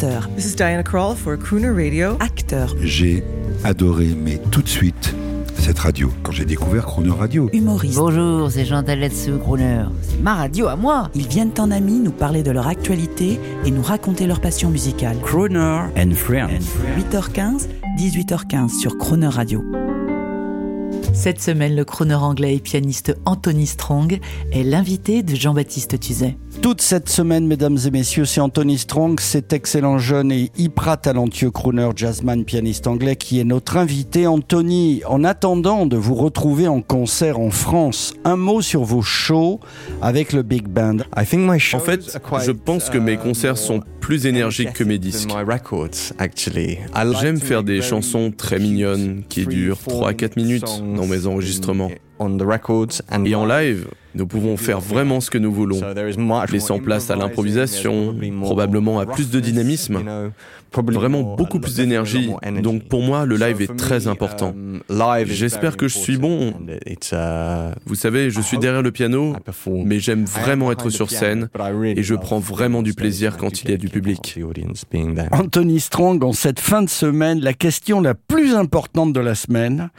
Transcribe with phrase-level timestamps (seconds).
[0.00, 0.28] chanteur.
[0.36, 2.16] This is Diana Krall for Crooner Radio.
[2.20, 2.74] Acteur.
[2.80, 3.22] J'ai
[3.64, 5.14] adoré, mais tout de suite,
[5.58, 7.50] cette radio, quand j'ai découvert Crooner Radio.
[7.52, 7.96] Humoriste.
[7.96, 9.84] Bonjour, c'est Jean Taletsu, Crooner.
[10.02, 11.10] C'est ma radio à moi.
[11.14, 15.18] Ils viennent en amis nous parler de leur actualité et nous raconter leur passion musicale.
[15.22, 16.64] Crooner and Friends.
[16.98, 19.62] 8h15, 18h15 sur Crooner Radio.
[21.12, 24.20] Cette semaine, le crooner anglais et pianiste Anthony Strong
[24.52, 26.36] est l'invité de Jean-Baptiste Tuzet.
[26.62, 31.50] Toute cette semaine, mesdames et messieurs, c'est Anthony Strong, cet excellent jeune et hyper talentueux
[31.50, 34.26] crooner, jazzman, pianiste anglais qui est notre invité.
[34.26, 39.58] Anthony, en attendant de vous retrouver en concert en France, un mot sur vos shows
[40.02, 40.98] avec le Big Band.
[41.16, 45.30] En fait, je pense que mes concerts sont plus énergiques que mes disques.
[47.20, 51.90] J'aime faire des chansons très mignonnes qui durent 3 à 4 minutes dans mes enregistrements.
[53.24, 55.80] Et en live, nous pouvons faire vraiment ce que nous voulons,
[56.50, 60.00] laissant place à l'improvisation, probablement à plus de dynamisme,
[60.72, 62.30] vraiment beaucoup plus d'énergie.
[62.62, 64.54] Donc pour moi, le live est très important.
[65.24, 66.54] J'espère que je suis bon.
[67.86, 69.34] Vous savez, je suis derrière le piano,
[69.66, 71.48] mais j'aime vraiment être sur scène
[71.84, 74.38] et je prends vraiment du plaisir quand il y a du public.
[75.32, 79.90] Anthony Strong, en cette fin de semaine, la question la plus importante de la semaine,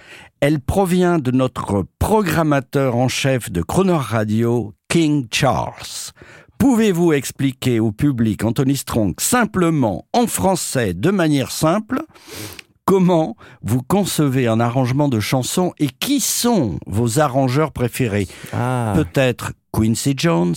[0.42, 6.12] elle provient de notre programmateur en chef de Croner Radio, King Charles.
[6.58, 12.02] Pouvez-vous expliquer au public, Anthony Strong, simplement, en français, de manière simple,
[12.86, 18.28] comment vous concevez un arrangement de chansons et qui sont vos arrangeurs préférés?
[18.52, 18.94] Ah.
[18.96, 20.56] Peut-être Quincy Jones,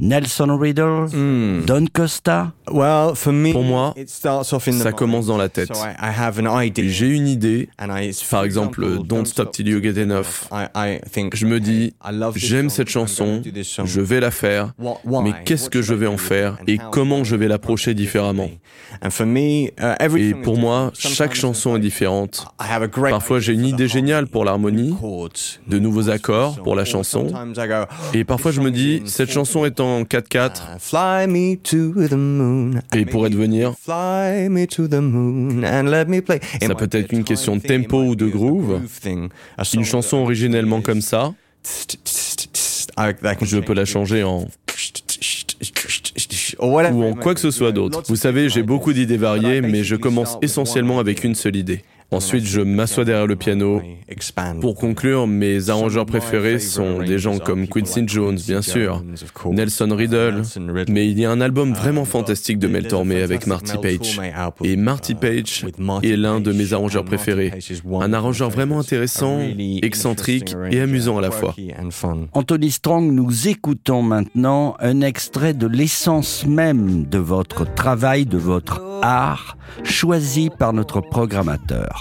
[0.00, 1.64] Nelson Riddle, Hmm.
[1.66, 2.52] Don Costa.
[2.66, 5.72] Pour moi, ça commence dans la tête.
[6.76, 7.68] J'ai une idée,
[8.30, 10.48] par exemple Don't Stop Till You Get Enough.
[11.34, 11.94] Je me dis,
[12.36, 13.42] j'aime cette chanson,
[13.84, 16.58] je vais la faire, mais qu'est-ce que je vais en faire?
[16.66, 18.50] Et comment je vais l'approcher différemment?
[20.16, 22.46] Et pour moi, chaque chanson est différente.
[23.10, 24.94] Parfois j'ai une idée géniale pour l'harmonie,
[25.66, 27.26] de nouveaux accords pour la chanson,
[28.14, 30.78] et parfois je me dis, cette chanson est en 4-4,
[32.94, 34.30] et pourrait devenir, ça
[36.76, 38.80] peut être une question de tempo ou de groove,
[39.74, 41.34] une chanson originellement comme ça,
[42.96, 44.46] je peux la changer en
[46.60, 48.02] ou en quoi que ce soit d'autre.
[48.08, 51.82] Vous savez, j'ai beaucoup d'idées variées, mais je commence essentiellement avec une seule idée.
[52.10, 53.82] Ensuite, je m'assois derrière le piano.
[54.62, 59.04] Pour conclure, mes arrangeurs préférés sont des gens comme Quincy Jones, bien sûr,
[59.50, 60.42] Nelson Riddle,
[60.88, 64.20] mais il y a un album vraiment fantastique de Mel Tormé avec Marty Page.
[64.64, 65.66] Et Marty Page
[66.02, 67.52] est l'un de mes arrangeurs préférés.
[68.00, 69.40] Un arrangeur vraiment intéressant,
[69.82, 71.54] excentrique et amusant à la fois.
[72.32, 78.80] Anthony Strong, nous écoutons maintenant un extrait de l'essence même de votre travail, de votre
[79.02, 81.97] art, choisi par notre programmateur.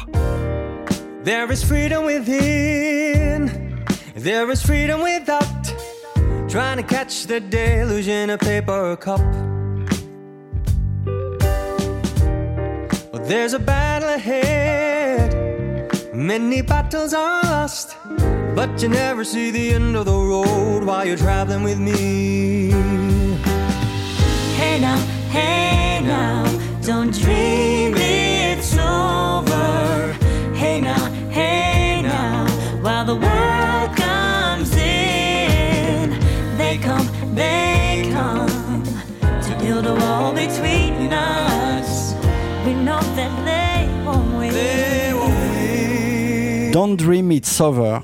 [1.24, 3.86] There is freedom within,
[4.16, 5.44] there is freedom without.
[6.50, 9.22] Trying to catch the deluge in a paper cup.
[13.28, 15.36] There's a battle ahead,
[16.14, 17.98] many battles are lost.
[18.56, 22.72] But you never see the end of the road while you're traveling with me.
[24.56, 24.98] Hey now,
[25.30, 26.46] hey now,
[26.82, 27.87] don't dream
[40.38, 42.14] wall between us.
[42.66, 44.54] We know that they won't win.
[46.72, 48.02] Don't Dream It's Over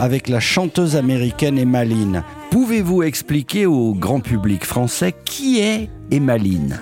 [0.00, 2.24] avec la chanteuse américaine Emmaline.
[2.56, 6.80] Pouvez-vous expliquer au grand public français qui est Emmaline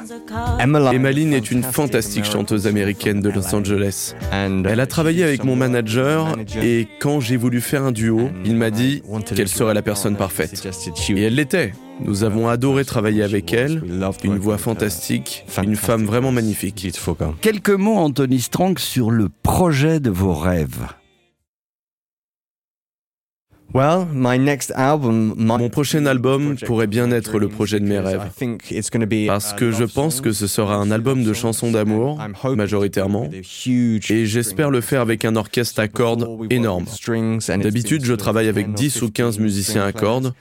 [0.61, 4.15] Emmaline est une fantastique chanteuse américaine de Los Angeles.
[4.31, 8.71] Elle a travaillé avec mon manager et quand j'ai voulu faire un duo, il m'a
[8.71, 9.03] dit
[9.35, 10.65] qu'elle serait la personne parfaite.
[11.09, 11.73] Et elle l'était.
[12.05, 13.83] Nous avons adoré travailler avec elle,
[14.23, 16.87] une voix fantastique, une femme vraiment magnifique.
[17.41, 20.87] Quelques mots, Anthony Strong, sur le projet de vos rêves.
[23.75, 28.31] Mon prochain album pourrait bien être le projet de mes rêves.
[29.27, 32.21] Parce que je pense que ce sera un album de chansons d'amour,
[32.55, 36.85] majoritairement, et j'espère le faire avec un orchestre à cordes énorme.
[37.49, 40.35] D'habitude, je travaille avec 10 ou 15 musiciens à cordes,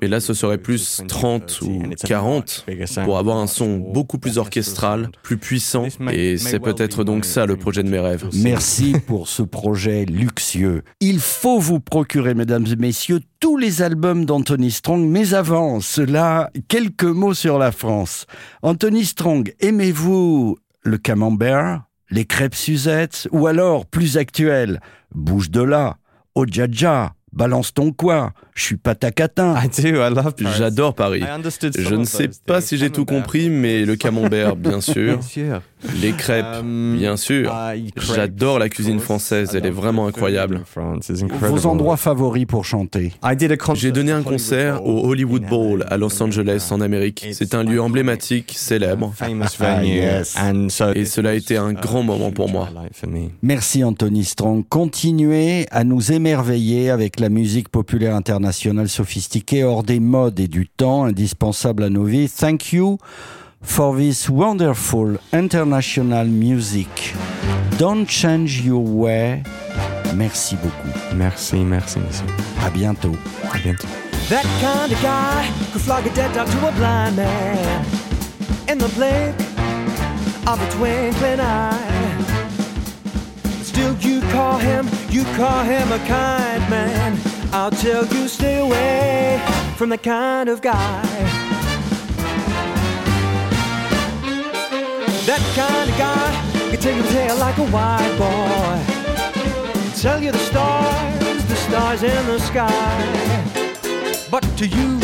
[0.00, 2.66] et là, ce serait plus 30 ou 40
[3.04, 7.56] pour avoir un son beaucoup plus orchestral, plus puissant, et c'est peut-être donc ça le
[7.56, 8.28] projet de mes rêves.
[8.34, 10.82] Merci pour ce projet luxueux.
[10.98, 15.06] Il faut vous procurer, mesdames et messieurs, tous les albums d'Anthony Strong.
[15.06, 18.26] Mais avant cela, quelques mots sur la France.
[18.62, 24.80] Anthony Strong, aimez-vous le camembert, les crêpes Suzette, ou alors, plus actuel,
[25.14, 25.96] bouge de là,
[26.34, 29.54] Ojaja, balance ton quoi, je suis pas tacatin.
[30.56, 31.22] J'adore Paris.
[31.78, 35.18] Je ne sais pas si j'ai tout compris, mais le camembert, bien sûr.
[36.00, 37.52] Les crêpes, um, bien sûr.
[37.96, 40.62] J'adore la cuisine française, elle est vraiment incroyable.
[41.40, 43.12] Vos endroits favoris pour chanter
[43.74, 47.26] J'ai donné un concert au Hollywood Bowl à Los Angeles en Amérique.
[47.32, 49.12] C'est un lieu emblématique, célèbre.
[49.20, 49.28] Ah,
[50.94, 52.68] Et cela a été un grand moment pour moi.
[53.42, 54.64] Merci Anthony Strong.
[54.68, 60.68] Continuez à nous émerveiller avec la musique populaire internationale sophistiquée hors des modes et du
[60.68, 62.28] temps, indispensable à nos vies.
[62.28, 62.98] Thank you
[63.62, 67.14] for this wonderful international music.
[67.78, 69.42] Don't change your way.
[70.14, 71.14] Merci beaucoup.
[71.14, 72.26] Merci, merci, monsieur.
[72.60, 73.16] À bientôt.
[73.50, 73.88] À bientôt.
[74.28, 77.84] That kind of guy could flog a dead dog to a blind man
[78.68, 79.34] in the blink
[80.46, 81.78] of a twinkling eye.
[83.62, 87.18] Still, you call him, you call him a kind man.
[87.52, 89.40] I'll tell you, stay away
[89.76, 91.31] from the kind of guy.
[95.32, 96.30] That kind of guy
[96.70, 98.76] can take your tail like a white boy.
[99.98, 102.68] Tell you the stars, the stars in the sky.
[104.30, 105.00] But to you,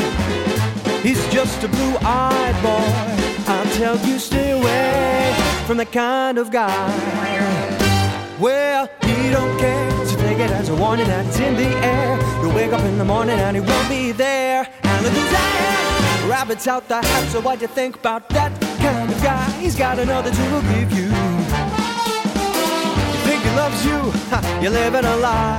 [1.00, 3.50] he's just a blue-eyed boy.
[3.50, 5.34] I'll tell you, stay away
[5.66, 6.76] from the kind of guy.
[8.38, 12.18] Well, he don't care, so take it as a warning that's in the air.
[12.42, 14.68] You'll wake up in the morning and he won't be there.
[14.82, 17.32] And who's there, rabbits out the hat.
[17.32, 18.67] So what do you think about that?
[18.78, 19.50] Kind of guy.
[19.60, 21.04] He's got another to give you.
[21.04, 21.10] You
[23.26, 24.12] think he loves you?
[24.30, 25.58] Ha, you're living a lie.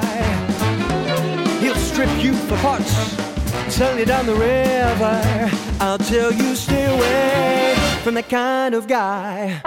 [1.59, 2.91] He'll strip you for parts,
[3.73, 5.49] sell you down the river.
[5.79, 9.61] I'll tell you, stay away from that kind of guy.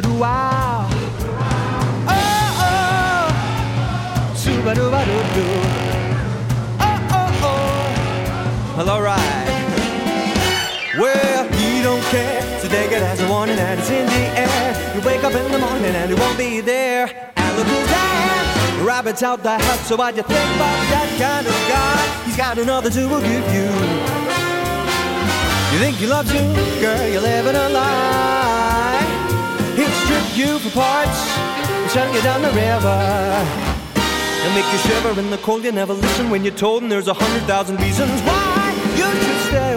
[0.00, 0.88] Suba doo wow.
[2.08, 3.28] Oh oh.
[6.80, 8.76] Oh oh oh.
[8.76, 9.48] Well, alright.
[10.98, 12.42] Well, he don't care.
[12.60, 14.94] So take it a warning that it's in the air.
[14.94, 17.32] You wake up in the morning and he won't be there.
[17.36, 18.84] And look who's there.
[18.86, 19.80] Rabbits out the hat.
[19.86, 22.24] So why'd you think about that kind of guy?
[22.24, 23.68] He's got another to give you.
[25.72, 26.40] You think he loves you,
[26.80, 28.29] girl, you're living a lie.
[30.40, 32.88] You for parts and shut you down the river.
[34.42, 37.08] And make you shiver in the cold, you never listen when you're told, and there's
[37.08, 39.69] a hundred thousand reasons why you should stay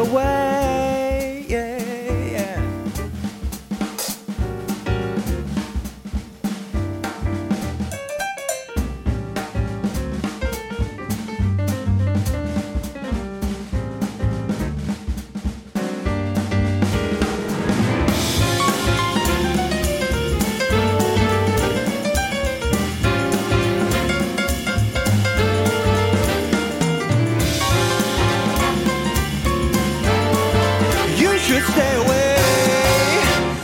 [31.72, 32.36] stay away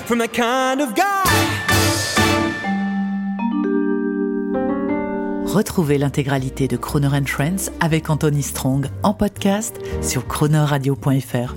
[0.06, 1.24] from that kind of guy.
[5.46, 11.56] Retrouvez l'intégralité de Croner Trends avec Anthony Strong en podcast sur cronerradio.fr.